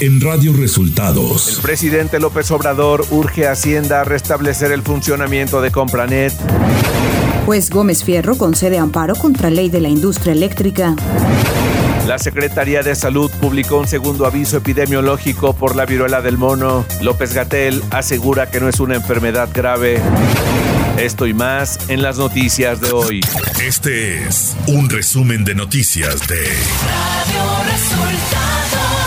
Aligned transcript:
en 0.00 0.20
Radio 0.20 0.54
Resultados. 0.54 1.56
El 1.56 1.62
presidente 1.62 2.18
López 2.18 2.50
Obrador 2.50 3.04
urge 3.10 3.46
a 3.46 3.52
Hacienda 3.52 4.00
a 4.00 4.04
restablecer 4.04 4.72
el 4.72 4.82
funcionamiento 4.82 5.60
de 5.60 5.70
Compranet. 5.70 6.32
Juez 7.44 7.68
Gómez 7.68 8.02
Fierro 8.02 8.38
concede 8.38 8.78
amparo 8.78 9.14
contra 9.14 9.50
ley 9.50 9.68
de 9.68 9.80
la 9.80 9.88
industria 9.88 10.32
eléctrica. 10.32 10.96
La 12.06 12.18
Secretaría 12.18 12.82
de 12.82 12.94
Salud 12.94 13.30
publicó 13.40 13.78
un 13.78 13.86
segundo 13.86 14.24
aviso 14.24 14.56
epidemiológico 14.56 15.52
por 15.54 15.76
la 15.76 15.84
viruela 15.84 16.22
del 16.22 16.38
mono. 16.38 16.86
López 17.02 17.34
Gatel 17.34 17.82
asegura 17.90 18.50
que 18.50 18.58
no 18.58 18.68
es 18.68 18.80
una 18.80 18.94
enfermedad 18.94 19.50
grave. 19.52 20.00
Esto 20.96 21.26
y 21.26 21.34
más 21.34 21.78
en 21.88 22.00
las 22.00 22.16
noticias 22.16 22.80
de 22.80 22.92
hoy. 22.92 23.20
Este 23.62 24.24
es 24.24 24.56
un 24.66 24.88
resumen 24.88 25.44
de 25.44 25.54
noticias 25.54 26.26
de 26.26 26.40
Radio 26.40 27.70
Resultados. 27.70 28.99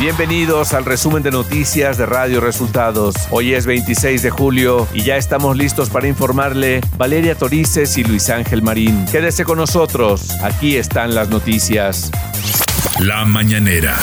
Bienvenidos 0.00 0.74
al 0.74 0.84
resumen 0.84 1.22
de 1.22 1.30
noticias 1.30 1.96
de 1.96 2.04
Radio 2.04 2.40
Resultados. 2.40 3.14
Hoy 3.30 3.54
es 3.54 3.64
26 3.64 4.22
de 4.22 4.30
julio 4.30 4.88
y 4.92 5.04
ya 5.04 5.16
estamos 5.16 5.56
listos 5.56 5.88
para 5.88 6.08
informarle 6.08 6.80
Valeria 6.96 7.36
Torices 7.36 7.96
y 7.96 8.02
Luis 8.02 8.28
Ángel 8.28 8.60
Marín. 8.60 9.06
Quédese 9.06 9.44
con 9.44 9.56
nosotros, 9.58 10.32
aquí 10.42 10.76
están 10.76 11.14
las 11.14 11.28
noticias. 11.28 12.10
La 12.98 13.24
mañanera. 13.24 13.96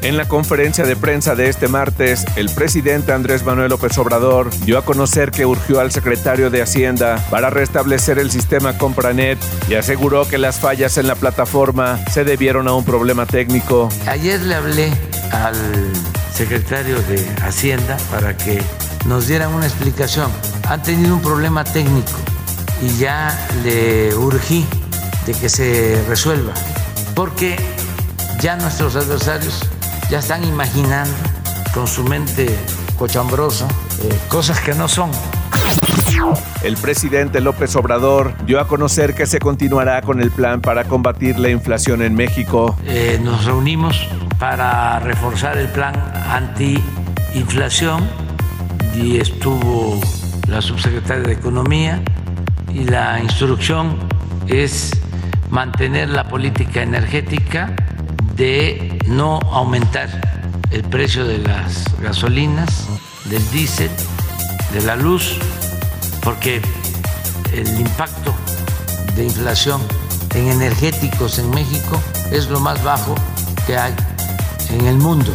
En 0.00 0.16
la 0.16 0.28
conferencia 0.28 0.84
de 0.84 0.94
prensa 0.94 1.34
de 1.34 1.48
este 1.48 1.66
martes, 1.66 2.24
el 2.36 2.48
presidente 2.50 3.12
Andrés 3.12 3.42
Manuel 3.42 3.70
López 3.70 3.98
Obrador 3.98 4.50
dio 4.60 4.78
a 4.78 4.84
conocer 4.84 5.32
que 5.32 5.44
urgió 5.44 5.80
al 5.80 5.90
secretario 5.90 6.50
de 6.50 6.62
Hacienda 6.62 7.24
para 7.30 7.50
restablecer 7.50 8.20
el 8.20 8.30
sistema 8.30 8.78
Compranet 8.78 9.38
y 9.68 9.74
aseguró 9.74 10.26
que 10.28 10.38
las 10.38 10.60
fallas 10.60 10.98
en 10.98 11.08
la 11.08 11.16
plataforma 11.16 11.98
se 12.12 12.22
debieron 12.22 12.68
a 12.68 12.74
un 12.74 12.84
problema 12.84 13.26
técnico. 13.26 13.88
Ayer 14.06 14.40
le 14.42 14.54
hablé 14.54 14.92
al 15.32 15.56
secretario 16.32 17.00
de 17.02 17.26
Hacienda 17.42 17.96
para 18.10 18.36
que 18.36 18.62
nos 19.06 19.26
dieran 19.26 19.52
una 19.54 19.66
explicación. 19.66 20.30
Han 20.68 20.82
tenido 20.82 21.14
un 21.14 21.22
problema 21.22 21.64
técnico 21.64 22.18
y 22.82 22.96
ya 22.98 23.36
le 23.64 24.14
urgí 24.14 24.66
de 25.26 25.32
que 25.34 25.48
se 25.48 26.02
resuelva, 26.08 26.54
porque 27.14 27.56
ya 28.40 28.56
nuestros 28.56 28.96
adversarios 28.96 29.60
ya 30.10 30.20
están 30.20 30.44
imaginando 30.44 31.14
con 31.74 31.86
su 31.86 32.04
mente 32.04 32.56
cochambrosa 32.98 33.66
eh, 34.02 34.18
cosas 34.28 34.60
que 34.60 34.74
no 34.74 34.88
son. 34.88 35.10
El 36.62 36.76
presidente 36.76 37.40
López 37.40 37.74
Obrador 37.76 38.34
dio 38.44 38.60
a 38.60 38.66
conocer 38.66 39.14
que 39.14 39.26
se 39.26 39.38
continuará 39.38 40.02
con 40.02 40.20
el 40.20 40.30
plan 40.30 40.60
para 40.60 40.84
combatir 40.84 41.38
la 41.38 41.50
inflación 41.50 42.02
en 42.02 42.14
México. 42.14 42.76
Eh, 42.84 43.20
nos 43.22 43.44
reunimos 43.44 44.08
para 44.38 44.98
reforzar 45.00 45.56
el 45.56 45.68
plan 45.68 45.94
anti-inflación 46.30 48.08
y 48.94 49.18
estuvo 49.18 50.00
la 50.48 50.60
subsecretaria 50.60 51.24
de 51.24 51.32
Economía 51.32 52.02
y 52.72 52.84
la 52.84 53.20
instrucción 53.20 53.96
es 54.46 54.90
mantener 55.50 56.10
la 56.10 56.28
política 56.28 56.82
energética 56.82 57.74
de 58.36 58.98
no 59.06 59.38
aumentar 59.52 60.08
el 60.70 60.82
precio 60.84 61.24
de 61.24 61.38
las 61.38 61.84
gasolinas, 62.00 62.88
del 63.24 63.48
diésel, 63.50 63.90
de 64.72 64.82
la 64.82 64.96
luz, 64.96 65.38
porque 66.28 66.60
el 67.54 67.80
impacto 67.80 68.34
de 69.16 69.24
inflación 69.24 69.80
en 70.34 70.48
energéticos 70.48 71.38
en 71.38 71.48
México 71.48 71.98
es 72.30 72.50
lo 72.50 72.60
más 72.60 72.84
bajo 72.84 73.14
que 73.66 73.78
hay 73.78 73.94
en 74.68 74.84
el 74.84 74.98
mundo. 74.98 75.32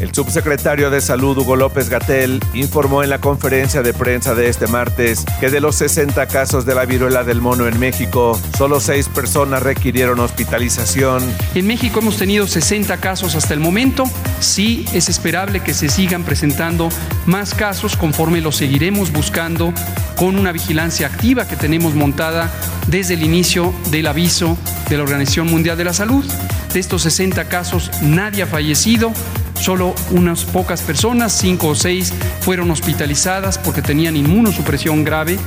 El 0.00 0.14
subsecretario 0.14 0.88
de 0.88 1.02
Salud 1.02 1.36
Hugo 1.36 1.56
López 1.56 1.90
Gatel 1.90 2.40
informó 2.54 3.02
en 3.02 3.10
la 3.10 3.20
conferencia 3.20 3.82
de 3.82 3.92
prensa 3.92 4.34
de 4.34 4.48
este 4.48 4.66
martes 4.66 5.26
que 5.40 5.50
de 5.50 5.60
los 5.60 5.76
60 5.76 6.26
casos 6.26 6.64
de 6.64 6.74
la 6.74 6.86
viruela 6.86 7.22
del 7.22 7.42
mono 7.42 7.68
en 7.68 7.78
México, 7.78 8.40
solo 8.56 8.80
6 8.80 9.08
personas 9.08 9.62
requirieron 9.62 10.18
hospitalización. 10.20 11.22
En 11.54 11.66
México 11.66 11.98
hemos 12.00 12.16
tenido 12.16 12.46
60 12.46 12.96
casos 12.96 13.34
hasta 13.34 13.52
el 13.52 13.60
momento. 13.60 14.04
Sí 14.40 14.86
es 14.94 15.10
esperable 15.10 15.60
que 15.60 15.74
se 15.74 15.90
sigan 15.90 16.24
presentando 16.24 16.88
más 17.26 17.52
casos 17.52 17.94
conforme 17.94 18.40
los 18.40 18.56
seguiremos 18.56 19.12
buscando 19.12 19.74
con 20.16 20.38
una 20.38 20.50
vigilancia 20.50 21.08
activa 21.08 21.46
que 21.46 21.56
tenemos 21.56 21.94
montada 21.94 22.50
desde 22.86 23.14
el 23.14 23.22
inicio 23.22 23.74
del 23.90 24.06
aviso 24.06 24.56
de 24.88 24.96
la 24.96 25.02
Organización 25.02 25.48
Mundial 25.48 25.76
de 25.76 25.84
la 25.84 25.92
Salud. 25.92 26.24
De 26.72 26.80
estos 26.80 27.02
60 27.02 27.48
casos, 27.48 27.90
nadie 28.00 28.44
ha 28.44 28.46
fallecido, 28.46 29.12
Solo 29.60 29.94
unas 30.10 30.44
pocas 30.44 30.80
personas, 30.80 31.32
cinco 31.32 31.68
o 31.68 31.74
seis, 31.74 32.14
fueron 32.40 32.70
hospitalizadas 32.70 33.58
porque 33.58 33.82
tenían 33.82 34.16
inmunosupresión 34.16 35.04
grave. 35.04 35.38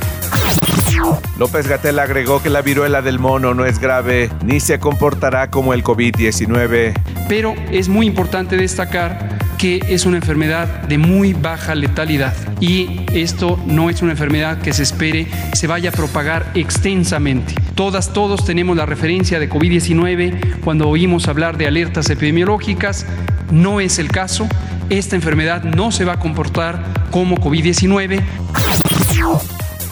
López 1.36 1.66
Gatel 1.66 1.98
agregó 1.98 2.40
que 2.40 2.48
la 2.48 2.62
viruela 2.62 3.02
del 3.02 3.18
mono 3.18 3.54
no 3.54 3.66
es 3.66 3.80
grave 3.80 4.30
ni 4.44 4.60
se 4.60 4.78
comportará 4.78 5.50
como 5.50 5.74
el 5.74 5.82
COVID-19. 5.82 6.94
Pero 7.28 7.54
es 7.72 7.88
muy 7.88 8.06
importante 8.06 8.56
destacar 8.56 9.33
que 9.58 9.80
es 9.88 10.06
una 10.06 10.16
enfermedad 10.16 10.82
de 10.82 10.98
muy 10.98 11.32
baja 11.32 11.74
letalidad 11.74 12.34
y 12.60 13.00
esto 13.12 13.58
no 13.66 13.90
es 13.90 14.02
una 14.02 14.12
enfermedad 14.12 14.60
que 14.60 14.72
se 14.72 14.82
espere 14.82 15.26
se 15.52 15.66
vaya 15.66 15.90
a 15.90 15.92
propagar 15.92 16.50
extensamente. 16.54 17.54
Todas, 17.74 18.12
todos 18.12 18.44
tenemos 18.44 18.76
la 18.76 18.86
referencia 18.86 19.38
de 19.38 19.50
COVID-19 19.50 20.60
cuando 20.60 20.88
oímos 20.88 21.28
hablar 21.28 21.56
de 21.56 21.66
alertas 21.66 22.10
epidemiológicas 22.10 23.06
no 23.50 23.80
es 23.80 23.98
el 23.98 24.08
caso. 24.08 24.46
Esta 24.90 25.16
enfermedad 25.16 25.62
no 25.64 25.92
se 25.92 26.04
va 26.04 26.14
a 26.14 26.18
comportar 26.18 26.82
como 27.10 27.36
COVID-19. 27.36 28.22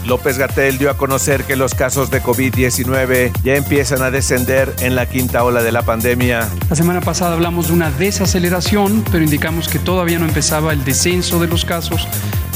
López 0.07 0.39
Gatel 0.39 0.79
dio 0.79 0.91
a 0.91 0.97
conocer 0.97 1.45
que 1.45 1.57
los 1.57 1.75
casos 1.75 2.11
de 2.11 2.23
COVID-19 2.23 3.33
ya 3.43 3.55
empiezan 3.55 4.03
a 4.03 4.11
descender 4.11 4.75
en 4.81 4.95
la 4.95 5.07
quinta 5.07 5.45
ola 5.45 5.63
de 5.63 5.73
la 5.73 5.83
pandemia. 5.83 6.49
La 6.69 6.77
semana 6.77 7.01
pasada 7.01 7.35
hablamos 7.35 7.69
de 7.69 7.75
una 7.75 7.91
desaceleración, 7.91 9.05
pero 9.11 9.23
indicamos 9.23 9.69
que 9.69 9.79
todavía 9.79 10.19
no 10.19 10.27
empezaba 10.27 10.73
el 10.73 10.85
descenso 10.85 11.41
de 11.41 11.47
los 11.47 11.65
casos. 11.65 12.09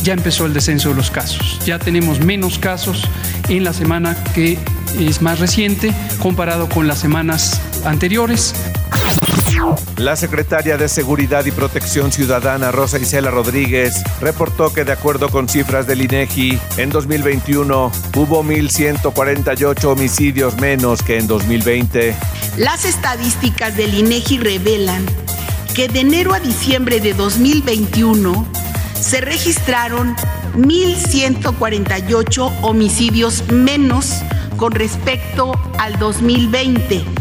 Ya 0.03 0.12
empezó 0.12 0.47
el 0.47 0.55
descenso 0.55 0.91
de 0.91 0.95
los 0.97 1.11
casos. 1.11 1.59
Ya 1.65 1.79
tenemos 1.79 2.21
menos 2.21 2.59
casos 2.59 3.09
en 3.49 3.65
la 3.65 3.73
semana 3.73 4.17
que 4.34 4.59
es 4.99 5.23
más 5.23 5.39
reciente 5.39 5.93
comparado 6.21 6.69
con 6.69 6.87
las 6.87 6.99
semanas 6.99 7.61
anteriores. 7.84 8.55
La 9.97 10.16
secretaria 10.16 10.77
de 10.77 10.88
Seguridad 10.88 11.44
y 11.47 11.50
Protección 11.50 12.12
Ciudadana, 12.12 12.71
Rosa 12.71 12.99
Isela 12.99 13.31
Rodríguez, 13.31 14.03
reportó 14.21 14.72
que 14.72 14.84
de 14.84 14.93
acuerdo 14.93 15.28
con 15.31 15.49
cifras 15.49 15.87
del 15.87 16.03
INEGI, 16.03 16.59
en 16.77 16.91
2021 16.91 17.91
hubo 18.16 18.44
1.148 18.44 19.84
homicidios 19.84 20.56
menos 20.59 21.03
que 21.03 21.19
en 21.19 21.27
2020. 21.27 22.15
Las 22.59 22.84
estadísticas 22.84 23.77
del 23.77 23.94
INEGI 23.94 24.38
revelan 24.38 25.04
que 25.75 25.88
de 25.88 26.00
enero 26.00 26.34
a 26.34 26.41
diciembre 26.41 27.00
de 27.00 27.15
2021 27.15 28.47
se 29.00 29.21
registraron 29.21 30.15
1.148 30.56 32.53
homicidios 32.62 33.44
menos 33.50 34.22
con 34.56 34.72
respecto 34.72 35.53
al 35.78 35.98
2020 35.98 37.16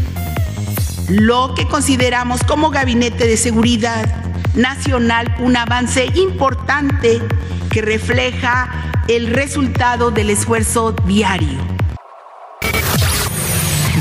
lo 1.09 1.53
que 1.55 1.67
consideramos 1.67 2.41
como 2.43 2.69
Gabinete 2.69 3.27
de 3.27 3.37
Seguridad 3.37 4.23
Nacional 4.55 5.35
un 5.39 5.57
avance 5.57 6.05
importante 6.15 7.21
que 7.69 7.81
refleja 7.81 8.69
el 9.07 9.27
resultado 9.27 10.11
del 10.11 10.29
esfuerzo 10.29 10.93
diario. 11.05 11.59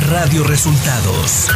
Radio 0.09 0.45
Resultados 0.45 1.49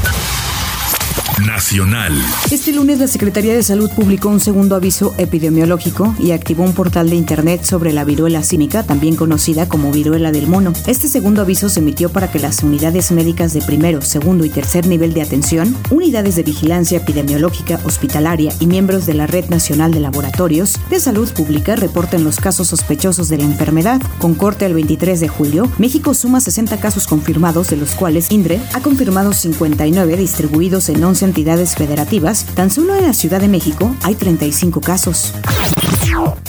Nacional. 1.46 2.12
Este 2.50 2.72
lunes 2.72 2.98
la 2.98 3.06
Secretaría 3.06 3.54
de 3.54 3.62
Salud 3.62 3.90
publicó 3.94 4.28
un 4.28 4.40
segundo 4.40 4.74
aviso 4.74 5.14
epidemiológico 5.18 6.14
y 6.18 6.32
activó 6.32 6.64
un 6.64 6.72
portal 6.72 7.10
de 7.10 7.16
internet 7.16 7.62
sobre 7.64 7.92
la 7.92 8.04
viruela 8.04 8.42
cínica, 8.42 8.82
también 8.82 9.14
conocida 9.14 9.68
como 9.68 9.92
viruela 9.92 10.32
del 10.32 10.48
mono. 10.48 10.72
Este 10.86 11.06
segundo 11.06 11.42
aviso 11.42 11.68
se 11.68 11.80
emitió 11.80 12.08
para 12.08 12.30
que 12.30 12.38
las 12.38 12.62
unidades 12.62 13.12
médicas 13.12 13.52
de 13.52 13.60
primero, 13.60 14.00
segundo 14.00 14.44
y 14.44 14.50
tercer 14.50 14.86
nivel 14.86 15.14
de 15.14 15.22
atención, 15.22 15.76
unidades 15.90 16.34
de 16.34 16.42
vigilancia 16.42 16.98
epidemiológica 16.98 17.78
hospitalaria 17.84 18.52
y 18.58 18.66
miembros 18.66 19.06
de 19.06 19.14
la 19.14 19.26
Red 19.26 19.48
Nacional 19.48 19.92
de 19.92 20.00
Laboratorios 20.00 20.78
de 20.90 20.98
Salud 20.98 21.30
Pública 21.32 21.76
reporten 21.76 22.24
los 22.24 22.40
casos 22.40 22.68
sospechosos 22.68 23.28
de 23.28 23.38
la 23.38 23.44
enfermedad. 23.44 24.02
Con 24.18 24.34
corte 24.34 24.64
al 24.64 24.74
23 24.74 25.20
de 25.20 25.28
julio, 25.28 25.70
México 25.78 26.14
suma 26.14 26.40
60 26.40 26.80
casos 26.80 27.06
confirmados, 27.06 27.68
de 27.68 27.76
los 27.76 27.92
cuales 27.92 28.30
INDRE 28.30 28.60
ha 28.72 28.80
confirmado 28.80 29.32
59 29.32 30.16
distribuidos 30.16 30.88
en 30.88 31.04
11 31.04 31.27
entidades 31.28 31.76
federativas, 31.76 32.44
tan 32.54 32.70
solo 32.70 32.96
en 32.96 33.04
la 33.04 33.12
Ciudad 33.12 33.40
de 33.40 33.48
México 33.48 33.94
hay 34.02 34.14
35 34.14 34.80
casos. 34.80 35.32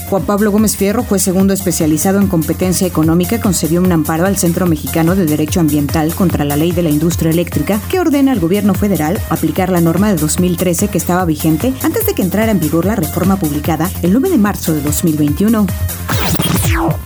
Juan 0.10 0.24
Pablo 0.24 0.50
Gómez 0.50 0.76
Fierro, 0.76 1.04
juez 1.04 1.22
segundo 1.22 1.54
especializado 1.54 2.20
en 2.20 2.28
competencia 2.28 2.88
económica, 2.88 3.40
concedió 3.40 3.82
un 3.82 3.92
amparo 3.92 4.26
al 4.26 4.38
Centro 4.38 4.66
Mexicano 4.66 5.16
de 5.16 5.26
Derecho 5.26 5.60
Ambiental 5.60 6.16
contra 6.16 6.46
la 6.46 6.56
Ley 6.56 6.72
de 6.72 6.82
la 6.82 6.90
Industria 6.90 7.30
Eléctrica 7.30 7.80
que 7.92 8.00
ordena 8.00 8.32
al 8.32 8.40
gobierno 8.40 8.74
federal 8.74 9.22
aplicar 9.30 9.70
la 9.70 9.82
norma 9.82 10.10
de 10.10 10.16
2013 10.16 10.88
que 10.88 10.98
estaba 10.98 11.26
vigente 11.26 11.74
antes 11.84 12.08
de 12.08 12.16
que 12.16 12.24
entrara 12.24 12.52
en 12.52 12.60
vigor 12.60 12.86
la 12.86 12.96
reforma 12.96 13.38
publicada 13.38 13.92
el 14.02 14.14
9 14.14 14.32
de 14.32 14.38
marzo 14.40 14.74
de 14.74 14.82
2021. 14.82 15.68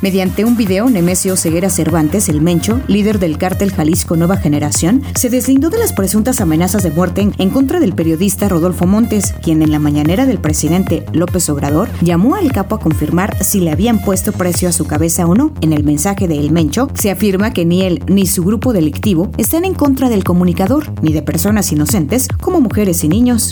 Mediante 0.02 0.44
un 0.44 0.58
video, 0.58 0.90
Nemesio 0.90 1.38
Ceguera 1.38 1.70
Cervantes, 1.70 2.28
el 2.28 2.42
Mencho, 2.42 2.82
líder 2.88 3.20
del 3.20 3.38
cártel 3.38 3.72
Jalisco 3.72 4.16
Nueva 4.18 4.38
Generación, 4.38 5.02
se 5.16 5.30
deslindó 5.30 5.70
de 5.70 5.78
las 5.78 5.94
presuntas 5.94 6.42
amenazas 6.42 6.84
de 6.84 6.92
muerte 6.92 7.32
en 7.38 7.50
contra 7.50 7.80
del 7.80 7.94
periodista 7.94 8.50
Rodolfo 8.50 8.86
Montes, 8.86 9.34
quien 9.42 9.62
en 9.62 9.72
la 9.72 9.80
mañanera 9.80 10.26
del 10.26 10.40
presidente 10.40 11.06
López 11.14 11.50
Obrador 11.50 11.90
llamó 12.02 12.36
al 12.36 12.52
capo 12.52 12.76
a 12.76 12.80
confirmar 12.80 13.42
si 13.44 13.62
le 13.62 13.72
habían 13.72 14.00
puesto 14.00 14.34
precio 14.34 14.68
a 14.68 14.74
su 14.74 14.86
cabeza 14.86 15.26
o 15.26 15.36
no. 15.36 15.54
En 15.62 15.74
el 15.74 15.84
mensaje 15.84 16.28
de 16.28 16.38
El 16.38 16.52
Mencho 16.52 16.90
se 16.94 17.10
afirma 17.10 17.54
que 17.54 17.66
ni 17.66 17.84
él 17.84 18.04
ni 18.08 18.28
su 18.28 18.44
grupo 18.44 18.74
delictivo 18.74 19.32
están 19.38 19.64
en 19.64 19.74
contra 19.74 20.10
del 20.10 20.24
comunicador, 20.24 20.92
ni 21.02 21.14
de 21.14 21.22
personas 21.22 21.72
inocentes 21.72 22.28
como 22.42 22.60
mujeres 22.60 23.04
y 23.04 23.08
niños. 23.08 23.52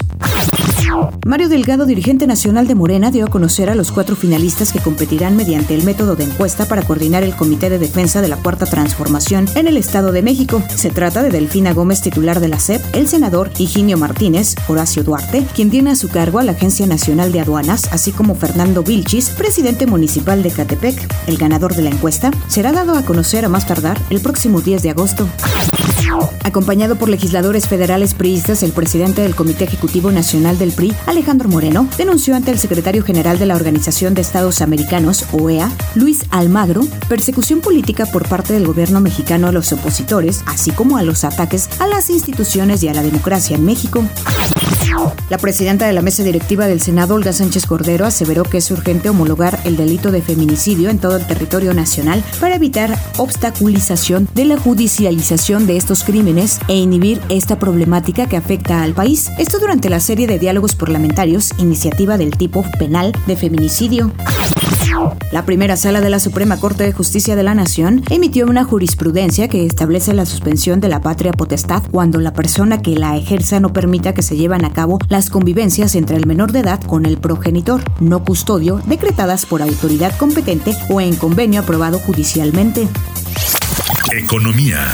Mario 1.25 1.49
Delgado, 1.49 1.85
dirigente 1.85 2.27
nacional 2.27 2.67
de 2.67 2.75
Morena, 2.75 3.11
dio 3.11 3.25
a 3.25 3.29
conocer 3.29 3.69
a 3.69 3.75
los 3.75 3.91
cuatro 3.91 4.15
finalistas 4.15 4.73
que 4.73 4.79
competirán 4.79 5.35
mediante 5.35 5.75
el 5.75 5.83
método 5.83 6.15
de 6.15 6.23
encuesta 6.23 6.65
para 6.65 6.81
coordinar 6.81 7.23
el 7.23 7.35
Comité 7.35 7.69
de 7.69 7.79
Defensa 7.79 8.21
de 8.21 8.27
la 8.27 8.37
Cuarta 8.37 8.65
Transformación 8.65 9.47
en 9.55 9.67
el 9.67 9.77
Estado 9.77 10.11
de 10.11 10.23
México. 10.23 10.63
Se 10.75 10.89
trata 10.89 11.23
de 11.23 11.29
Delfina 11.29 11.73
Gómez, 11.73 12.01
titular 12.01 12.39
de 12.39 12.47
la 12.47 12.59
SEP, 12.59 12.81
el 12.93 13.07
senador 13.07 13.51
Higinio 13.57 13.97
Martínez, 13.97 14.55
Horacio 14.67 15.03
Duarte, 15.03 15.45
quien 15.53 15.69
tiene 15.69 15.91
a 15.91 15.95
su 15.95 16.09
cargo 16.09 16.39
a 16.39 16.43
la 16.43 16.53
Agencia 16.53 16.85
Nacional 16.87 17.31
de 17.31 17.41
Aduanas, 17.41 17.87
así 17.91 18.11
como 18.11 18.35
Fernando 18.35 18.83
Vilchis, 18.83 19.29
presidente 19.29 19.85
municipal 19.85 20.43
de 20.43 20.51
Catepec. 20.51 21.07
El 21.27 21.37
ganador 21.37 21.75
de 21.75 21.83
la 21.83 21.89
encuesta 21.91 22.31
será 22.47 22.71
dado 22.71 22.95
a 22.95 23.03
conocer 23.03 23.45
a 23.45 23.49
más 23.49 23.67
tardar 23.67 23.99
el 24.09 24.21
próximo 24.21 24.61
10 24.61 24.83
de 24.83 24.89
agosto. 24.89 25.27
Acompañado 26.43 26.95
por 26.95 27.09
legisladores 27.09 27.67
federales 27.67 28.13
priistas, 28.13 28.63
el 28.63 28.71
presidente 28.71 29.21
del 29.21 29.35
Comité 29.35 29.63
Ejecutivo 29.63 30.11
Nacional 30.11 30.57
del 30.57 30.71
PRI, 30.71 30.93
Alejandro 31.05 31.49
Moreno, 31.49 31.87
denunció 31.97 32.35
ante 32.35 32.51
el 32.51 32.59
secretario 32.59 33.03
general 33.03 33.39
de 33.39 33.45
la 33.45 33.55
Organización 33.55 34.13
de 34.13 34.21
Estados 34.21 34.61
Americanos, 34.61 35.25
OEA, 35.31 35.71
Luis 35.95 36.25
Almagro, 36.29 36.81
persecución 37.07 37.61
política 37.61 38.05
por 38.05 38.27
parte 38.27 38.53
del 38.53 38.67
gobierno 38.67 38.99
mexicano 38.99 39.47
a 39.47 39.51
los 39.51 39.71
opositores, 39.71 40.43
así 40.47 40.71
como 40.71 40.97
a 40.97 41.03
los 41.03 41.23
ataques 41.23 41.69
a 41.79 41.87
las 41.87 42.09
instituciones 42.09 42.83
y 42.83 42.89
a 42.89 42.93
la 42.93 43.03
democracia 43.03 43.55
en 43.55 43.65
México. 43.65 44.03
La 45.29 45.37
presidenta 45.37 45.87
de 45.87 45.93
la 45.93 46.01
mesa 46.01 46.23
directiva 46.23 46.67
del 46.67 46.81
Senado, 46.81 47.15
Olga 47.15 47.33
Sánchez 47.33 47.65
Cordero, 47.65 48.05
aseveró 48.05 48.43
que 48.43 48.57
es 48.57 48.71
urgente 48.71 49.09
homologar 49.09 49.59
el 49.63 49.77
delito 49.77 50.11
de 50.11 50.21
feminicidio 50.21 50.89
en 50.89 50.99
todo 50.99 51.17
el 51.17 51.25
territorio 51.25 51.73
nacional 51.73 52.23
para 52.39 52.55
evitar 52.55 52.97
obstaculización 53.17 54.27
de 54.33 54.45
la 54.45 54.57
judicialización 54.57 55.67
de 55.67 55.77
estos 55.77 56.03
crímenes 56.03 56.59
e 56.67 56.75
inhibir 56.75 57.21
esta 57.29 57.57
problemática 57.59 58.27
que 58.27 58.37
afecta 58.37 58.83
al 58.83 58.93
país. 58.93 59.29
Esto 59.37 59.59
durante 59.59 59.89
la 59.89 59.99
serie 59.99 60.27
de 60.27 60.39
diálogos 60.39 60.75
parlamentarios, 60.75 61.51
iniciativa 61.57 62.17
del 62.17 62.37
tipo 62.37 62.65
penal 62.77 63.13
de 63.27 63.35
feminicidio. 63.35 64.11
La 65.31 65.45
primera 65.45 65.75
sala 65.75 66.01
de 66.01 66.09
la 66.09 66.19
Suprema 66.19 66.59
Corte 66.59 66.83
de 66.83 66.91
Justicia 66.91 67.35
de 67.35 67.43
la 67.43 67.53
Nación 67.53 68.03
emitió 68.09 68.45
una 68.45 68.63
jurisprudencia 68.63 69.47
que 69.47 69.65
establece 69.65 70.13
la 70.13 70.25
suspensión 70.25 70.79
de 70.79 70.89
la 70.89 71.01
patria 71.01 71.31
potestad 71.31 71.83
cuando 71.91 72.19
la 72.19 72.33
persona 72.33 72.81
que 72.81 72.95
la 72.95 73.15
ejerza 73.17 73.59
no 73.59 73.73
permita 73.73 74.13
que 74.13 74.23
se 74.23 74.35
lleven 74.35 74.65
a 74.65 74.73
cabo 74.73 74.99
las 75.09 75.29
convivencias 75.29 75.95
entre 75.95 76.17
el 76.17 76.25
menor 76.25 76.51
de 76.51 76.59
edad 76.59 76.81
con 76.81 77.05
el 77.05 77.17
progenitor, 77.17 77.81
no 77.99 78.23
custodio, 78.23 78.81
decretadas 78.85 79.45
por 79.45 79.61
autoridad 79.61 80.15
competente 80.17 80.75
o 80.89 80.99
en 81.01 81.15
convenio 81.15 81.61
aprobado 81.61 81.99
judicialmente. 81.99 82.87
Economía. 84.11 84.87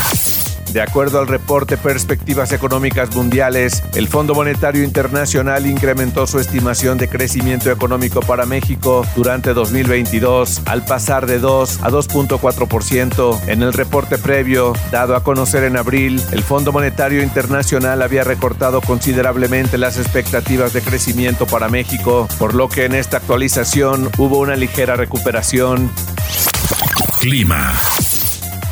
De 0.72 0.82
acuerdo 0.82 1.20
al 1.20 1.28
reporte 1.28 1.78
Perspectivas 1.78 2.52
Económicas 2.52 3.16
Mundiales, 3.16 3.84
el 3.96 4.08
Fondo 4.08 4.36
Monetario 4.36 4.84
Internacional 4.84 5.66
incrementó 5.66 6.28
su 6.28 6.40
estimación 6.40 6.98
de 6.98 7.08
crecimiento 7.08 7.72
económico 7.72 8.20
para 8.20 8.46
México 8.46 9.06
durante 9.16 9.54
2022 9.54 10.62
al 10.66 10.84
pasar 10.84 11.26
de 11.26 11.40
2 11.40 11.84
a 11.84 11.90
2.4%. 11.90 13.48
En 13.48 13.64
el 13.64 13.74
reporte 13.74 14.18
previo, 14.18 14.74
dado 14.92 15.16
a 15.16 15.24
conocer 15.24 15.64
en 15.64 15.78
abril, 15.78 16.22
el 16.32 16.44
Fondo 16.44 16.72
Monetario 16.72 17.24
Internacional 17.24 18.02
había 18.02 18.24
recortado 18.24 18.82
considerablemente 18.82 19.78
las 19.78 19.98
expectativas 19.98 20.74
de 20.74 20.82
crecimiento 20.82 21.48
para 21.48 21.70
México, 21.70 22.28
por 22.38 22.54
lo 22.54 22.68
que 22.70 22.86
en 22.86 22.96
esta 22.96 23.18
actualización 23.18 24.10
hubo 24.18 24.40
una 24.40 24.56
ligera 24.56 24.96
recuperación. 24.96 25.90
Clima. 27.20 27.74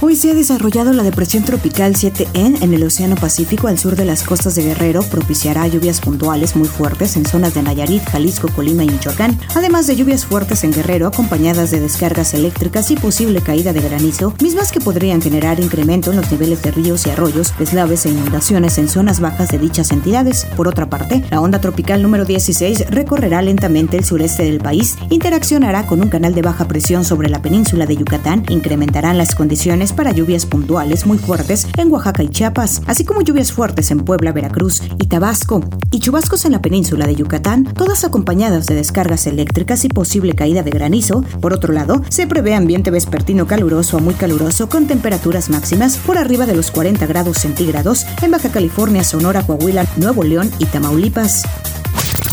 Hoy 0.02 0.18
se 0.18 0.30
ha 0.30 0.34
desarrollado 0.34 0.92
la 0.92 1.04
depresión 1.04 1.46
tropical 1.46 1.94
7N 1.94 2.62
en 2.62 2.74
el 2.74 2.84
Océano 2.84 3.16
Pacífico 3.16 3.70
al 3.70 3.80
sur 3.80 3.96
de 3.96 4.04
las 4.04 4.24
costas 4.24 4.54
de 4.56 4.64
Guerrero, 4.64 5.02
propiciará 5.04 5.66
lluvias 5.68 6.02
puntuales 6.02 6.58
muy 6.58 6.68
fuertes 6.68 7.16
en 7.16 7.26
zonas 7.26 7.54
de 7.54 7.64
Nayarit, 7.64 8.04
Jalisco, 8.04 8.50
Colima 8.50 8.84
y 8.84 8.90
Michoacán, 8.90 9.40
además 9.56 9.88
de 9.88 9.96
lluvias 9.96 10.26
fuertes 10.26 10.66
en 10.66 10.74
Guerrero 10.74 11.08
acompañadas 11.08 11.72
de 11.72 11.80
descargas 11.80 12.34
eléctricas 12.34 12.92
y 12.92 12.98
posible 12.98 13.40
caída 13.40 13.72
de 13.72 13.80
granizo, 13.80 14.34
mismas 14.42 14.74
que 14.74 14.82
podrían 14.82 15.22
generar 15.22 15.62
incremento 15.62 16.12
en 16.12 16.18
los 16.18 16.30
niveles 16.30 16.62
de 16.62 16.72
ríos 16.72 17.08
y 17.08 17.12
arroyos, 17.12 17.54
deslaves 17.58 18.06
e 18.06 18.10
inundaciones 18.10 18.78
en 18.78 18.90
zonas 18.90 19.22
bajas 19.22 19.48
de 19.48 19.60
dichas 19.60 19.92
entidades. 19.92 20.46
Por 20.58 20.68
otra 20.68 20.90
parte, 20.90 21.24
la 21.32 21.40
onda 21.40 21.62
tropical 21.62 22.02
número 22.04 22.26
16 22.26 22.90
recorrerá 22.90 23.42
lentamente 23.42 23.96
el 23.96 24.04
sureste 24.04 24.44
del 24.44 24.60
país, 24.60 24.98
interaccionará 25.10 25.88
con 25.88 26.02
un 26.02 26.10
canal 26.10 26.36
de 26.36 26.42
baja 26.42 26.68
presión 26.68 27.06
sobre 27.06 27.30
la 27.30 27.42
península 27.42 27.86
de 27.86 27.96
Yucatán, 27.96 28.44
incrementarán 28.50 29.18
las 29.18 29.36
condiciones 29.36 29.85
para 29.94 30.12
lluvias 30.12 30.46
puntuales 30.46 31.06
muy 31.06 31.18
fuertes 31.18 31.68
en 31.78 31.92
Oaxaca 31.92 32.24
y 32.24 32.30
Chiapas, 32.30 32.82
así 32.88 33.06
como 33.06 33.22
lluvias 33.22 33.52
fuertes 33.52 33.92
en 33.92 34.00
Puebla, 34.00 34.32
Veracruz 34.32 34.82
y 35.00 35.08
Tabasco, 35.08 35.62
y 35.92 36.00
chubascos 36.00 36.46
en 36.46 36.52
la 36.52 36.62
península 36.62 37.08
de 37.08 37.16
Yucatán, 37.16 37.66
todas 37.66 38.04
acompañadas 38.04 38.66
de 38.66 38.76
descargas 38.76 39.28
eléctricas 39.28 39.86
y 39.86 39.90
posible 39.90 40.34
caída 40.34 40.64
de 40.64 40.72
granizo. 40.72 41.24
Por 41.42 41.54
otro 41.54 41.74
lado, 41.74 42.02
se 42.10 42.28
prevé 42.28 42.56
ambiente 42.56 42.92
vespertino 42.92 43.48
caluroso 43.48 43.98
a 43.98 44.02
muy 44.02 44.14
caluroso 44.14 44.70
con 44.70 44.88
temperaturas 44.88 45.50
máximas 45.50 45.98
por 45.98 46.18
arriba 46.18 46.46
de 46.46 46.56
los 46.56 46.72
40 46.72 47.06
grados 47.06 47.38
centígrados 47.38 48.06
en 48.22 48.32
Baja 48.32 48.50
California, 48.50 49.04
Sonora, 49.04 49.46
Coahuila, 49.46 49.86
Nuevo 49.98 50.24
León 50.24 50.52
y 50.60 50.66
Tamaulipas. 50.66 51.44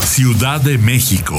Ciudad 0.05 0.61
de 0.61 0.77
México. 0.77 1.35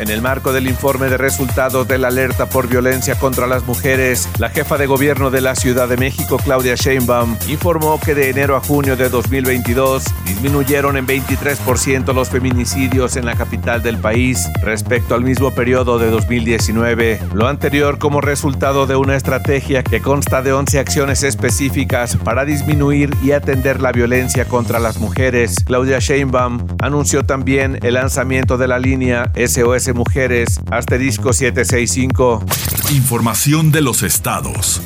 En 0.00 0.08
el 0.08 0.22
marco 0.22 0.54
del 0.54 0.66
informe 0.66 1.10
de 1.10 1.18
resultados 1.18 1.86
de 1.86 1.98
la 1.98 2.08
alerta 2.08 2.48
por 2.48 2.68
violencia 2.68 3.18
contra 3.18 3.46
las 3.46 3.66
mujeres, 3.66 4.30
la 4.38 4.48
jefa 4.48 4.78
de 4.78 4.86
gobierno 4.86 5.30
de 5.30 5.42
la 5.42 5.54
Ciudad 5.54 5.88
de 5.88 5.98
México, 5.98 6.38
Claudia 6.42 6.74
Sheinbaum, 6.74 7.36
informó 7.48 8.00
que 8.00 8.14
de 8.14 8.30
enero 8.30 8.56
a 8.56 8.60
junio 8.60 8.96
de 8.96 9.10
2022 9.10 10.04
disminuyeron 10.24 10.96
en 10.96 11.06
23% 11.06 12.14
los 12.14 12.30
feminicidios 12.30 13.16
en 13.16 13.26
la 13.26 13.36
capital 13.36 13.82
del 13.82 13.98
país 13.98 14.48
respecto 14.62 15.14
al 15.14 15.22
mismo 15.22 15.50
periodo 15.50 15.98
de 15.98 16.08
2019. 16.08 17.20
Lo 17.34 17.46
anterior 17.46 17.98
como 17.98 18.22
resultado 18.22 18.86
de 18.86 18.96
una 18.96 19.16
estrategia 19.16 19.82
que 19.82 20.00
consta 20.00 20.40
de 20.40 20.54
11 20.54 20.78
acciones 20.78 21.22
específicas 21.24 22.16
para 22.16 22.46
disminuir 22.46 23.10
y 23.22 23.32
atender 23.32 23.82
la 23.82 23.92
violencia 23.92 24.46
contra 24.46 24.78
las 24.78 24.96
mujeres. 24.96 25.56
Claudia 25.62 25.98
Sheinbaum 25.98 26.66
anunció 26.80 27.26
también 27.26 27.78
el 27.82 27.94
lanzamiento 27.94 28.56
de 28.56 28.66
la 28.66 28.78
línea 28.78 29.30
SOS 29.36 29.89
Mujeres, 29.92 30.60
asterisco 30.70 31.32
765. 31.32 32.44
Información 32.92 33.72
de 33.72 33.82
los 33.82 34.02
estados. 34.02 34.82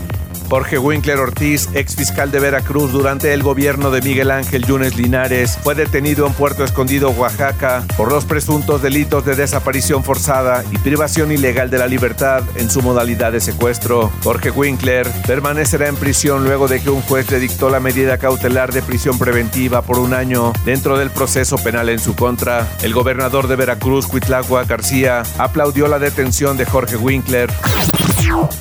Jorge 0.54 0.78
Winkler 0.78 1.18
Ortiz, 1.18 1.68
ex 1.74 1.96
fiscal 1.96 2.30
de 2.30 2.38
Veracruz 2.38 2.92
durante 2.92 3.32
el 3.32 3.42
gobierno 3.42 3.90
de 3.90 4.00
Miguel 4.02 4.30
Ángel 4.30 4.64
Yunes 4.64 4.96
Linares, 4.96 5.58
fue 5.60 5.74
detenido 5.74 6.28
en 6.28 6.32
Puerto 6.32 6.62
Escondido, 6.62 7.10
Oaxaca, 7.10 7.82
por 7.96 8.12
los 8.12 8.24
presuntos 8.24 8.80
delitos 8.80 9.24
de 9.24 9.34
desaparición 9.34 10.04
forzada 10.04 10.62
y 10.70 10.78
privación 10.78 11.32
ilegal 11.32 11.70
de 11.70 11.78
la 11.78 11.88
libertad 11.88 12.44
en 12.54 12.70
su 12.70 12.82
modalidad 12.82 13.32
de 13.32 13.40
secuestro. 13.40 14.12
Jorge 14.22 14.52
Winkler 14.52 15.10
permanecerá 15.26 15.88
en 15.88 15.96
prisión 15.96 16.44
luego 16.44 16.68
de 16.68 16.80
que 16.80 16.90
un 16.90 17.02
juez 17.02 17.28
le 17.32 17.40
dictó 17.40 17.68
la 17.68 17.80
medida 17.80 18.18
cautelar 18.18 18.72
de 18.72 18.82
prisión 18.82 19.18
preventiva 19.18 19.82
por 19.82 19.98
un 19.98 20.14
año 20.14 20.52
dentro 20.64 20.96
del 20.96 21.10
proceso 21.10 21.56
penal 21.58 21.88
en 21.88 21.98
su 21.98 22.14
contra. 22.14 22.68
El 22.84 22.94
gobernador 22.94 23.48
de 23.48 23.56
Veracruz, 23.56 24.06
Cuitlagua 24.06 24.62
García, 24.66 25.24
aplaudió 25.36 25.88
la 25.88 25.98
detención 25.98 26.56
de 26.56 26.64
Jorge 26.64 26.94
Winkler. 26.94 27.50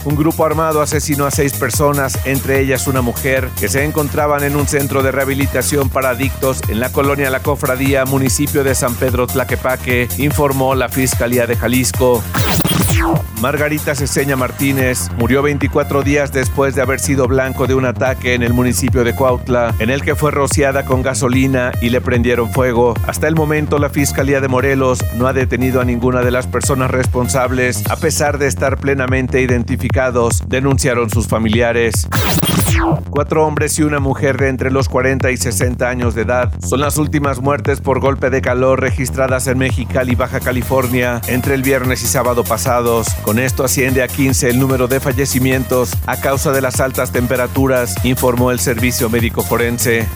Un 0.06 0.16
grupo 0.16 0.46
armado 0.46 0.82
asesinó 0.82 1.26
a 1.26 1.32
seis 1.32 1.54
personas, 1.54 2.20
entre 2.26 2.60
ellas 2.60 2.88
una 2.88 3.02
mujer, 3.02 3.50
que 3.60 3.70
se 3.70 3.84
encontraban 3.84 4.44
en 4.44 4.56
un 4.56 4.68
centro 4.68 5.04
de 5.04 5.12
rehabilitación 5.12 5.90
para 5.90 6.10
adictos 6.10 6.62
en 6.68 6.80
la 6.80 6.92
colonia 6.92 7.30
La 7.30 7.42
Cofradía, 7.42 8.06
municipio 8.06 8.64
de 8.64 8.76
San 8.76 8.96
Pedro 8.96 9.28
Tlaquepaque, 9.28 10.08
informó 10.18 10.76
la 10.76 10.90
Fiscalía 10.90 11.48
de 11.48 11.56
Jalisco. 11.56 12.22
Margarita 13.44 13.94
Ceseña 13.94 14.38
Martínez 14.38 15.10
murió 15.18 15.42
24 15.42 16.02
días 16.02 16.32
después 16.32 16.76
de 16.76 16.82
haber 16.82 17.02
sido 17.02 17.28
blanco 17.28 17.68
de 17.68 17.76
un 17.76 17.84
ataque 17.84 18.36
en 18.36 18.42
el 18.42 18.54
municipio 18.54 19.04
de 19.04 19.14
Cuautla, 19.14 19.76
en 19.80 19.90
el 19.90 20.02
que 20.02 20.16
fue 20.16 20.32
rociada 20.32 20.86
con 20.86 21.02
gasolina 21.02 21.74
y 21.82 21.90
le 21.90 22.00
prendieron 22.00 22.54
fuego. 22.54 22.94
Hasta 23.06 23.28
el 23.28 23.36
momento, 23.36 23.80
la 23.80 23.90
Fiscalía 23.90 24.40
de 24.40 24.48
Morelos 24.48 25.04
no 25.16 25.28
ha 25.28 25.34
detenido 25.34 25.82
a 25.82 25.86
ninguna 25.86 26.22
de 26.22 26.32
las 26.32 26.48
personas 26.48 26.90
responsables, 26.90 27.84
a 27.90 27.98
pesar 27.98 28.38
de 28.38 28.48
estar 28.48 28.78
plenamente 28.78 29.42
identificados, 29.42 30.42
denunciaron 30.48 31.10
sus 31.10 31.28
familiares. 31.28 32.08
Cuatro 33.10 33.46
hombres 33.46 33.78
y 33.78 33.84
una 33.84 34.00
mujer 34.00 34.38
de 34.38 34.50
entre 34.50 34.72
los 34.72 34.90
40 34.90 35.32
y 35.32 35.38
60 35.38 35.88
años 35.88 36.16
de 36.16 36.24
edad 36.24 36.52
son 36.60 36.80
las 36.80 36.98
últimas 36.98 37.40
muertes 37.40 37.82
por 37.82 38.00
golpe 38.00 38.30
de 38.30 38.42
calor 38.42 38.82
registradas 38.82 39.48
en 39.48 39.60
Mexicali, 39.60 40.16
Baja 40.16 40.40
California, 40.40 41.22
entre 41.28 41.56
el 41.56 41.62
viernes 41.62 42.04
y 42.04 42.08
sábado 42.08 42.44
pasados. 42.44 43.08
Con 43.24 43.33
esto 43.40 43.64
asciende 43.64 44.04
a 44.04 44.08
15 44.08 44.50
el 44.50 44.60
número 44.60 44.88
de 44.88 45.00
fallecimientos 45.00 45.92
a 46.06 46.20
causa 46.20 46.52
de 46.52 46.62
las 46.62 46.80
altas 46.80 47.12
temperaturas, 47.12 47.96
informó 48.04 48.52
el 48.52 48.60
Servicio 48.60 49.10
Médico 49.10 49.44
Forense. 49.44 50.08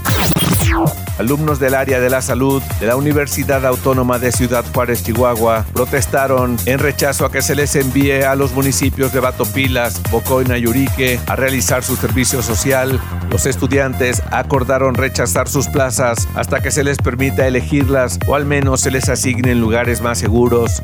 Alumnos 1.17 1.59
del 1.59 1.73
área 1.73 1.99
de 1.99 2.09
la 2.09 2.21
salud 2.21 2.61
de 2.79 2.85
la 2.85 2.95
Universidad 2.95 3.65
Autónoma 3.65 4.19
de 4.19 4.31
Ciudad 4.31 4.63
Juárez, 4.73 5.03
Chihuahua, 5.03 5.65
protestaron 5.73 6.57
en 6.65 6.77
rechazo 6.77 7.25
a 7.25 7.31
que 7.31 7.41
se 7.41 7.55
les 7.55 7.75
envíe 7.75 8.23
a 8.23 8.35
los 8.35 8.53
municipios 8.53 9.11
de 9.13 9.19
Batopilas, 9.19 10.01
Bocoina 10.11 10.59
y 10.59 10.67
Urique 10.67 11.19
a 11.25 11.35
realizar 11.35 11.83
su 11.83 11.95
servicio 11.95 12.43
social. 12.43 12.99
Los 13.31 13.47
estudiantes 13.47 14.21
acordaron 14.31 14.93
rechazar 14.93 15.47
sus 15.47 15.67
plazas 15.67 16.27
hasta 16.35 16.61
que 16.61 16.69
se 16.69 16.83
les 16.83 16.97
permita 16.97 17.47
elegirlas 17.47 18.19
o 18.27 18.35
al 18.35 18.45
menos 18.45 18.81
se 18.81 18.91
les 18.91 19.09
asignen 19.09 19.59
lugares 19.59 20.01
más 20.01 20.19
seguros. 20.19 20.83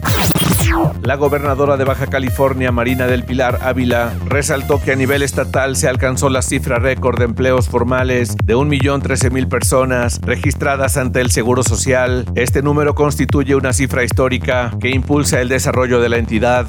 La 1.04 1.16
gobernadora 1.16 1.78
de 1.78 1.84
Baja 1.84 2.08
California, 2.08 2.72
Marina 2.72 3.06
del 3.06 3.24
Pilar 3.24 3.60
Ávila, 3.62 4.14
resaltó 4.26 4.82
que 4.82 4.94
a 4.94 4.96
nivel 4.96 5.22
estatal 5.22 5.76
se 5.76 5.88
alcanzó 5.88 6.30
la 6.30 6.42
cifra 6.42 6.80
récord 6.80 7.20
de 7.20 7.26
empleos 7.26 7.70
formales 7.70 8.36
de 8.44 8.56
1.013.000 8.56 9.48
personas 9.54 10.20
registradas 10.24 10.98
ante 10.98 11.22
el 11.22 11.30
Seguro 11.30 11.62
Social. 11.62 12.26
Este 12.34 12.64
número 12.64 12.96
constituye 12.96 13.54
una 13.54 13.72
cifra 13.72 14.04
histórica 14.04 14.72
que 14.82 14.90
impulsa 14.90 15.42
el 15.42 15.48
desarrollo 15.48 16.02
de 16.02 16.10
la 16.10 16.18
entidad. 16.18 16.66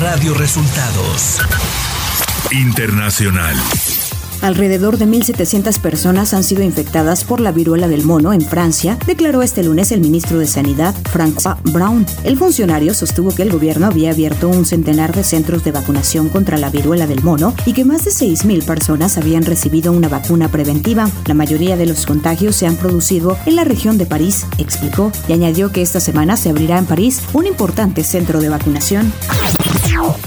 Radio 0.00 0.34
Resultados 0.34 1.38
Internacional. 2.50 3.54
Alrededor 4.42 4.98
de 4.98 5.06
1.700 5.06 5.80
personas 5.80 6.34
han 6.34 6.44
sido 6.44 6.62
infectadas 6.62 7.24
por 7.24 7.40
la 7.40 7.52
viruela 7.52 7.88
del 7.88 8.04
mono 8.04 8.32
en 8.32 8.40
Francia, 8.40 8.98
declaró 9.06 9.42
este 9.42 9.62
lunes 9.62 9.92
el 9.92 10.00
ministro 10.00 10.38
de 10.38 10.46
Sanidad, 10.46 10.94
François 11.12 11.56
Brown. 11.72 12.06
El 12.24 12.38
funcionario 12.38 12.94
sostuvo 12.94 13.34
que 13.34 13.42
el 13.42 13.50
gobierno 13.50 13.86
había 13.86 14.10
abierto 14.10 14.48
un 14.48 14.64
centenar 14.64 15.14
de 15.14 15.24
centros 15.24 15.64
de 15.64 15.72
vacunación 15.72 16.28
contra 16.28 16.58
la 16.58 16.70
viruela 16.70 17.06
del 17.06 17.22
mono 17.22 17.54
y 17.64 17.72
que 17.72 17.84
más 17.84 18.04
de 18.04 18.10
6.000 18.10 18.64
personas 18.64 19.18
habían 19.18 19.44
recibido 19.44 19.92
una 19.92 20.08
vacuna 20.08 20.48
preventiva. 20.48 21.10
La 21.26 21.34
mayoría 21.34 21.76
de 21.76 21.86
los 21.86 22.06
contagios 22.06 22.56
se 22.56 22.66
han 22.66 22.76
producido 22.76 23.36
en 23.46 23.56
la 23.56 23.64
región 23.64 23.98
de 23.98 24.06
París, 24.06 24.46
explicó, 24.58 25.12
y 25.28 25.32
añadió 25.32 25.72
que 25.72 25.82
esta 25.82 26.00
semana 26.00 26.36
se 26.36 26.50
abrirá 26.50 26.78
en 26.78 26.86
París 26.86 27.20
un 27.32 27.46
importante 27.46 28.04
centro 28.04 28.40
de 28.40 28.48
vacunación. 28.48 29.12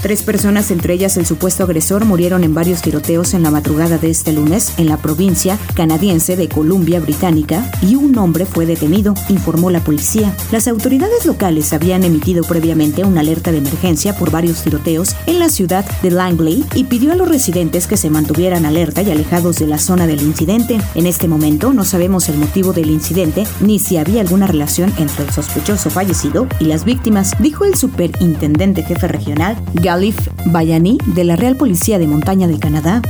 Tres 0.02 0.22
personas, 0.22 0.70
entre 0.70 0.94
ellas 0.94 1.16
el 1.16 1.26
supuesto 1.26 1.64
agresor, 1.64 2.04
murieron 2.04 2.44
en 2.44 2.54
varios 2.54 2.82
tiroteos 2.82 3.34
en 3.34 3.42
la 3.42 3.50
madrugada 3.50 3.98
de 3.98 4.10
este 4.10 4.32
lunes 4.32 4.72
en 4.78 4.88
la 4.88 4.96
provincia 4.96 5.58
canadiense 5.74 6.36
de 6.36 6.48
Columbia 6.48 7.00
Británica 7.00 7.70
y 7.82 7.96
un 7.96 8.16
hombre 8.18 8.46
fue 8.46 8.66
detenido, 8.66 9.14
informó 9.28 9.70
la 9.70 9.80
policía. 9.80 10.34
Las 10.52 10.68
autoridades 10.68 11.26
locales 11.26 11.72
habían 11.72 12.04
emitido 12.04 12.44
previamente 12.44 13.04
una 13.04 13.20
alerta 13.20 13.52
de 13.52 13.58
emergencia 13.58 14.16
por 14.16 14.30
varios 14.30 14.62
tiroteos 14.62 15.14
en 15.26 15.38
la 15.38 15.48
ciudad 15.48 15.84
de 16.02 16.10
Langley 16.10 16.64
y 16.74 16.84
pidió 16.84 17.12
a 17.12 17.16
los 17.16 17.28
residentes 17.28 17.86
que 17.86 17.96
se 17.96 18.10
mantuvieran 18.10 18.66
alerta 18.66 19.02
y 19.02 19.10
alejados 19.10 19.56
de 19.56 19.66
la 19.66 19.78
zona 19.78 20.06
del 20.06 20.22
incidente. 20.22 20.78
En 20.94 21.06
este 21.06 21.28
momento 21.28 21.72
no 21.72 21.84
sabemos 21.84 22.28
el 22.28 22.38
motivo 22.38 22.72
del 22.72 22.90
incidente 22.90 23.44
ni 23.60 23.78
si 23.78 23.96
había 23.96 24.20
alguna 24.20 24.46
relación 24.46 24.92
entre 24.98 25.24
el 25.24 25.30
sospechoso 25.30 25.90
fallecido 25.90 26.46
y 26.58 26.64
las 26.64 26.84
víctimas, 26.84 27.32
dijo 27.38 27.64
el 27.64 27.74
superintendente 27.74 28.82
jefe 28.82 29.08
regional 29.08 29.56
Galif 29.74 30.16
Bayani 30.46 30.98
de 31.14 31.24
la 31.24 31.36
Real 31.36 31.56
Policía 31.56 31.98
de 31.98 32.06
Montaña 32.06 32.48
de 32.48 32.58
Canadá. 32.58 33.02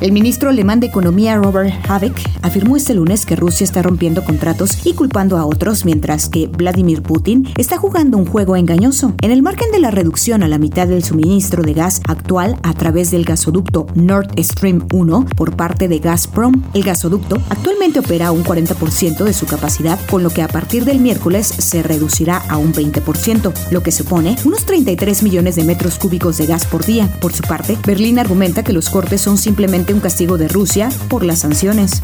El 0.00 0.12
ministro 0.12 0.50
alemán 0.50 0.80
de 0.80 0.88
Economía 0.88 1.36
Robert 1.36 1.72
Habeck 1.88 2.20
afirmó 2.42 2.76
este 2.76 2.94
lunes 2.94 3.24
que 3.24 3.36
Rusia 3.36 3.64
está 3.64 3.80
rompiendo 3.80 4.22
contratos 4.22 4.84
y 4.84 4.92
culpando 4.92 5.38
a 5.38 5.46
otros, 5.46 5.84
mientras 5.84 6.28
que 6.28 6.46
Vladimir 6.46 7.00
Putin 7.02 7.48
está 7.56 7.78
jugando 7.78 8.18
un 8.18 8.26
juego 8.26 8.56
engañoso. 8.56 9.14
En 9.22 9.30
el 9.30 9.42
margen 9.42 9.70
de 9.70 9.78
la 9.78 9.90
reducción 9.90 10.42
a 10.42 10.48
la 10.48 10.58
mitad 10.58 10.88
del 10.88 11.04
suministro 11.04 11.62
de 11.62 11.74
gas 11.74 12.02
actual 12.06 12.58
a 12.62 12.74
través 12.74 13.12
del 13.12 13.24
gasoducto 13.24 13.86
Nord 13.94 14.28
Stream 14.38 14.86
1 14.92 15.26
por 15.36 15.56
parte 15.56 15.88
de 15.88 16.00
Gazprom, 16.00 16.64
el 16.74 16.82
gasoducto 16.82 17.36
actualmente 17.48 18.00
opera 18.00 18.32
un 18.32 18.44
40% 18.44 19.24
de 19.24 19.32
su 19.32 19.46
capacidad, 19.46 19.98
con 20.10 20.22
lo 20.22 20.30
que 20.30 20.42
a 20.42 20.48
partir 20.48 20.84
del 20.84 20.98
miércoles 20.98 21.46
se 21.46 21.82
reducirá 21.82 22.42
a 22.48 22.58
un 22.58 22.74
20%, 22.74 23.52
lo 23.70 23.82
que 23.82 23.92
supone 23.92 24.36
unos 24.44 24.66
33 24.66 25.22
millones 25.22 25.56
de 25.56 25.64
metros 25.64 25.98
cúbicos 25.98 26.36
de 26.36 26.46
gas 26.46 26.66
por 26.66 26.84
día. 26.84 27.08
Por 27.20 27.32
su 27.32 27.42
parte, 27.42 27.78
Berlín 27.86 28.18
argumenta 28.18 28.64
que 28.64 28.72
los 28.72 28.90
cortes 28.90 29.20
son 29.20 29.38
simplemente 29.44 29.92
un 29.92 30.00
castigo 30.00 30.38
de 30.38 30.48
Rusia 30.48 30.88
por 31.08 31.22
las 31.22 31.40
sanciones. 31.40 32.02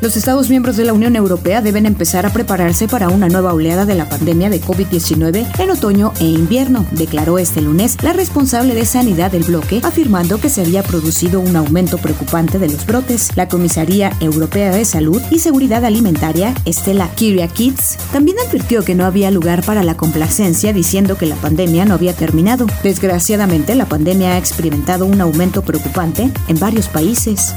Los 0.00 0.16
Estados 0.16 0.50
miembros 0.50 0.76
de 0.76 0.84
la 0.84 0.92
Unión 0.92 1.14
Europea 1.14 1.62
deben 1.62 1.86
empezar 1.86 2.26
a 2.26 2.32
prepararse 2.32 2.88
para 2.88 3.08
una 3.08 3.28
nueva 3.28 3.54
oleada 3.54 3.86
de 3.86 3.94
la 3.94 4.08
pandemia 4.08 4.50
de 4.50 4.60
COVID-19 4.60 5.46
en 5.60 5.70
otoño 5.70 6.12
e 6.18 6.24
invierno, 6.24 6.84
declaró 6.90 7.38
este 7.38 7.60
lunes 7.60 7.96
la 8.02 8.12
responsable 8.12 8.74
de 8.74 8.84
sanidad 8.84 9.30
del 9.30 9.44
bloque, 9.44 9.80
afirmando 9.84 10.40
que 10.40 10.48
se 10.48 10.60
había 10.60 10.82
producido 10.82 11.40
un 11.40 11.54
aumento 11.54 11.98
preocupante 11.98 12.58
de 12.58 12.68
los 12.68 12.84
brotes. 12.84 13.30
La 13.36 13.48
Comisaría 13.48 14.12
Europea 14.20 14.72
de 14.72 14.84
Salud 14.84 15.22
y 15.30 15.38
Seguridad 15.38 15.84
Alimentaria, 15.84 16.52
Estela 16.64 17.08
Kyriakides, 17.14 17.96
también 18.12 18.38
advirtió 18.46 18.84
que 18.84 18.96
no 18.96 19.06
había 19.06 19.30
lugar 19.30 19.64
para 19.64 19.84
la 19.84 19.96
complacencia, 19.96 20.72
diciendo 20.72 21.16
que 21.16 21.26
la 21.26 21.36
pandemia 21.36 21.84
no 21.84 21.94
había 21.94 22.12
terminado. 22.12 22.66
Desgraciadamente, 22.82 23.76
la 23.76 23.86
pandemia 23.86 24.32
ha 24.32 24.38
experimentado 24.38 25.06
un 25.06 25.20
aumento 25.20 25.62
preocupante 25.62 26.01
en 26.04 26.58
varios 26.58 26.88
países. 26.88 27.54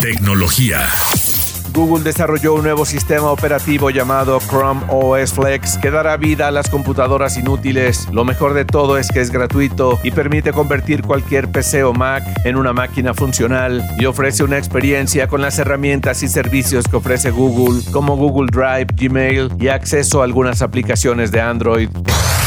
Tecnología. 0.00 0.88
Google 1.72 2.04
desarrolló 2.04 2.54
un 2.54 2.62
nuevo 2.62 2.84
sistema 2.84 3.32
operativo 3.32 3.90
llamado 3.90 4.38
Chrome 4.38 4.82
OS 4.88 5.32
Flex 5.32 5.76
que 5.78 5.90
dará 5.90 6.16
vida 6.16 6.46
a 6.46 6.50
las 6.52 6.70
computadoras 6.70 7.36
inútiles. 7.36 8.06
Lo 8.12 8.24
mejor 8.24 8.54
de 8.54 8.64
todo 8.64 8.96
es 8.96 9.08
que 9.08 9.20
es 9.20 9.32
gratuito 9.32 9.98
y 10.04 10.12
permite 10.12 10.52
convertir 10.52 11.02
cualquier 11.02 11.50
PC 11.50 11.82
o 11.82 11.92
Mac 11.92 12.22
en 12.44 12.54
una 12.54 12.72
máquina 12.72 13.12
funcional 13.12 13.84
y 13.98 14.04
ofrece 14.04 14.44
una 14.44 14.56
experiencia 14.56 15.26
con 15.26 15.42
las 15.42 15.58
herramientas 15.58 16.22
y 16.22 16.28
servicios 16.28 16.86
que 16.86 16.94
ofrece 16.94 17.32
Google 17.32 17.82
como 17.90 18.16
Google 18.16 18.50
Drive, 18.52 18.86
Gmail 18.94 19.50
y 19.58 19.66
acceso 19.66 20.20
a 20.20 20.24
algunas 20.26 20.62
aplicaciones 20.62 21.32
de 21.32 21.40
Android. 21.40 21.88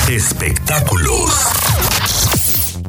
Espectáculos. 0.08 1.87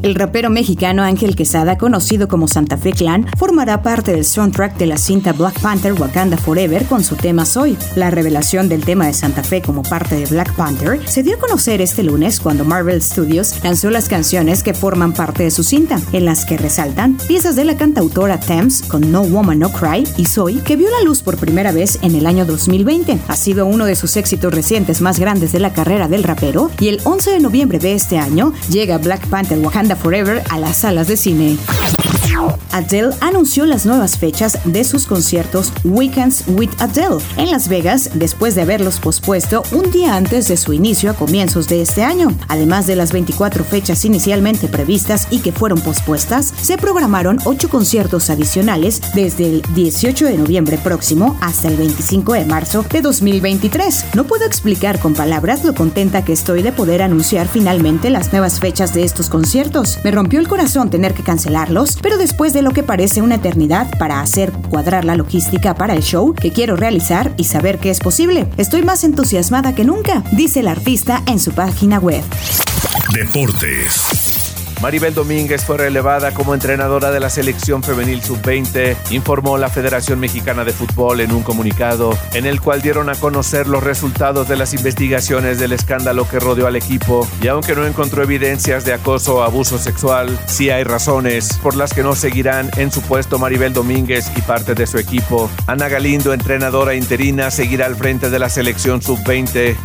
El 0.02 0.14
rapero 0.14 0.48
mexicano 0.48 1.02
Ángel 1.02 1.34
Quesada, 1.34 1.76
conocido 1.76 2.28
como 2.28 2.46
Santa 2.46 2.76
Fe 2.76 2.92
Clan, 2.92 3.26
formará 3.36 3.82
parte 3.82 4.12
del 4.12 4.24
soundtrack 4.24 4.76
de 4.76 4.86
la 4.86 4.96
cinta 4.96 5.32
Black 5.32 5.60
Panther 5.60 5.92
Wakanda 5.94 6.36
Forever 6.36 6.84
con 6.84 7.02
su 7.02 7.16
tema 7.16 7.44
Soy. 7.44 7.76
La 7.96 8.10
revelación 8.10 8.68
del 8.68 8.84
tema 8.84 9.06
de 9.06 9.14
Santa 9.14 9.42
Fe 9.42 9.60
como 9.60 9.82
parte 9.82 10.14
de 10.14 10.26
Black 10.26 10.54
Panther 10.54 11.00
se 11.08 11.24
dio 11.24 11.34
a 11.34 11.40
conocer 11.40 11.80
este 11.80 12.04
lunes 12.04 12.38
cuando 12.38 12.64
Marvel 12.64 13.02
Studios 13.02 13.54
lanzó 13.64 13.90
las 13.90 14.08
canciones 14.08 14.62
que 14.62 14.72
forman 14.72 15.12
parte 15.12 15.42
de 15.42 15.50
su 15.50 15.64
cinta, 15.64 16.00
en 16.12 16.24
las 16.24 16.44
que 16.44 16.56
resaltan 16.56 17.16
piezas 17.26 17.56
de 17.56 17.64
la 17.64 17.76
cantautora 17.76 18.38
Thames 18.38 18.82
con 18.82 19.10
No 19.10 19.22
Woman 19.22 19.58
No 19.58 19.72
Cry 19.72 20.04
y 20.16 20.26
Soy, 20.26 20.56
que 20.58 20.76
vio 20.76 20.88
la 20.90 21.04
luz 21.04 21.22
por 21.22 21.38
primera 21.38 21.72
vez 21.72 21.98
en 22.02 22.14
el 22.14 22.26
año 22.26 22.44
2020. 22.44 23.18
Ha 23.26 23.36
sido 23.36 23.66
uno 23.66 23.84
de 23.84 23.96
sus 23.96 24.16
éxitos 24.16 24.54
recientes 24.54 25.00
más 25.00 25.18
grandes 25.18 25.50
de 25.50 25.58
la 25.58 25.72
carrera 25.72 26.06
del 26.06 26.22
rapero 26.22 26.70
y 26.78 26.88
el 26.88 27.00
11 27.02 27.32
de 27.32 27.40
noviembre 27.40 27.80
de 27.80 27.94
este 27.94 28.18
año 28.18 28.52
llega 28.70 28.98
Black 28.98 29.26
Panther 29.26 29.58
Wakanda 29.58 29.87
Forever 29.96 30.42
a 30.50 30.58
las 30.58 30.76
salas 30.76 31.08
de 31.08 31.16
cine. 31.16 31.58
Adele 32.72 33.10
anunció 33.20 33.66
las 33.66 33.86
nuevas 33.86 34.18
fechas 34.18 34.58
de 34.64 34.84
sus 34.84 35.06
conciertos 35.06 35.72
Weekends 35.84 36.44
with 36.48 36.70
Adele 36.78 37.18
en 37.36 37.50
Las 37.50 37.68
Vegas 37.68 38.10
después 38.14 38.54
de 38.54 38.62
haberlos 38.62 39.00
pospuesto 39.00 39.62
un 39.72 39.90
día 39.90 40.14
antes 40.14 40.48
de 40.48 40.56
su 40.56 40.72
inicio 40.72 41.10
a 41.10 41.14
comienzos 41.14 41.68
de 41.68 41.82
este 41.82 42.04
año. 42.04 42.36
Además 42.48 42.86
de 42.86 42.96
las 42.96 43.12
24 43.12 43.64
fechas 43.64 44.04
inicialmente 44.04 44.68
previstas 44.68 45.26
y 45.30 45.40
que 45.40 45.52
fueron 45.52 45.80
pospuestas, 45.80 46.52
se 46.60 46.78
programaron 46.78 47.38
8 47.44 47.68
conciertos 47.68 48.30
adicionales 48.30 49.00
desde 49.14 49.46
el 49.46 49.62
18 49.74 50.26
de 50.26 50.38
noviembre 50.38 50.78
próximo 50.78 51.36
hasta 51.40 51.68
el 51.68 51.76
25 51.76 52.34
de 52.34 52.44
marzo 52.44 52.84
de 52.90 53.00
2023. 53.00 54.06
No 54.14 54.24
puedo 54.24 54.44
explicar 54.44 55.00
con 55.00 55.14
palabras 55.14 55.64
lo 55.64 55.74
contenta 55.74 56.24
que 56.24 56.32
estoy 56.32 56.62
de 56.62 56.72
poder 56.72 57.02
anunciar 57.02 57.48
finalmente 57.48 58.10
las 58.10 58.30
nuevas 58.32 58.60
fechas 58.60 58.94
de 58.94 59.04
estos 59.04 59.28
conciertos. 59.28 59.98
Me 60.04 60.10
rompió 60.10 60.38
el 60.38 60.48
corazón 60.48 60.90
tener 60.90 61.14
que 61.14 61.24
cancelarlos, 61.24 61.98
pero 62.00 62.16
después 62.16 62.27
después 62.28 62.52
de 62.52 62.60
lo 62.60 62.72
que 62.72 62.82
parece 62.82 63.22
una 63.22 63.36
eternidad 63.36 63.88
para 63.98 64.20
hacer 64.20 64.52
cuadrar 64.52 65.06
la 65.06 65.16
logística 65.16 65.74
para 65.74 65.94
el 65.94 66.02
show 66.02 66.34
que 66.34 66.52
quiero 66.52 66.76
realizar 66.76 67.32
y 67.38 67.44
saber 67.44 67.78
que 67.78 67.88
es 67.88 68.00
posible. 68.00 68.46
Estoy 68.58 68.82
más 68.82 69.02
entusiasmada 69.02 69.74
que 69.74 69.86
nunca, 69.86 70.22
dice 70.32 70.60
el 70.60 70.68
artista 70.68 71.22
en 71.26 71.40
su 71.40 71.52
página 71.52 71.98
web. 71.98 72.22
Deportes. 73.14 74.27
Maribel 74.80 75.12
Domínguez 75.12 75.64
fue 75.64 75.76
relevada 75.76 76.32
como 76.32 76.54
entrenadora 76.54 77.10
de 77.10 77.18
la 77.18 77.30
selección 77.30 77.82
femenil 77.82 78.22
sub-20, 78.22 78.96
informó 79.10 79.58
la 79.58 79.68
Federación 79.68 80.20
Mexicana 80.20 80.64
de 80.64 80.72
Fútbol 80.72 81.20
en 81.20 81.32
un 81.32 81.42
comunicado, 81.42 82.16
en 82.32 82.46
el 82.46 82.60
cual 82.60 82.80
dieron 82.80 83.10
a 83.10 83.16
conocer 83.16 83.66
los 83.66 83.82
resultados 83.82 84.48
de 84.48 84.56
las 84.56 84.74
investigaciones 84.74 85.58
del 85.58 85.72
escándalo 85.72 86.28
que 86.28 86.38
rodeó 86.38 86.68
al 86.68 86.76
equipo, 86.76 87.26
y 87.42 87.48
aunque 87.48 87.74
no 87.74 87.86
encontró 87.86 88.22
evidencias 88.22 88.84
de 88.84 88.92
acoso 88.92 89.36
o 89.36 89.42
abuso 89.42 89.78
sexual, 89.78 90.38
sí 90.46 90.70
hay 90.70 90.84
razones 90.84 91.58
por 91.60 91.74
las 91.74 91.92
que 91.92 92.04
no 92.04 92.14
seguirán 92.14 92.70
en 92.76 92.92
su 92.92 93.02
puesto 93.02 93.38
Maribel 93.38 93.72
Domínguez 93.72 94.30
y 94.36 94.42
parte 94.42 94.74
de 94.74 94.86
su 94.86 94.98
equipo. 94.98 95.50
Ana 95.66 95.88
Galindo, 95.88 96.32
entrenadora 96.32 96.94
interina, 96.94 97.50
seguirá 97.50 97.86
al 97.86 97.96
frente 97.96 98.30
de 98.30 98.38
la 98.38 98.48
selección 98.48 99.02
sub-20. 99.02 99.76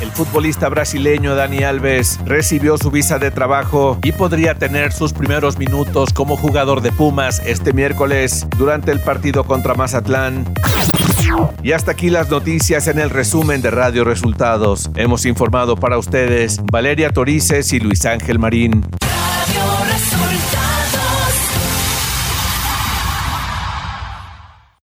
El 0.00 0.10
futbolista 0.10 0.68
brasileño 0.68 1.34
Dani 1.34 1.62
Alves 1.62 2.18
recibió 2.26 2.76
su 2.76 2.90
visa 2.90 3.18
de 3.18 3.30
trabajo 3.30 3.73
y 4.04 4.12
podría 4.12 4.54
tener 4.54 4.92
sus 4.92 5.12
primeros 5.12 5.58
minutos 5.58 6.12
como 6.12 6.36
jugador 6.36 6.80
de 6.80 6.92
Pumas 6.92 7.42
este 7.44 7.72
miércoles 7.72 8.46
durante 8.56 8.92
el 8.92 9.00
partido 9.00 9.42
contra 9.44 9.74
Mazatlán. 9.74 10.44
Y 11.62 11.72
hasta 11.72 11.90
aquí 11.90 12.08
las 12.08 12.30
noticias 12.30 12.86
en 12.86 13.00
el 13.00 13.10
resumen 13.10 13.62
de 13.62 13.72
Radio 13.72 14.04
Resultados. 14.04 14.90
Hemos 14.94 15.26
informado 15.26 15.74
para 15.74 15.98
ustedes 15.98 16.60
Valeria 16.70 17.10
Torices 17.10 17.72
y 17.72 17.80
Luis 17.80 18.04
Ángel 18.06 18.38
Marín. 18.38 18.86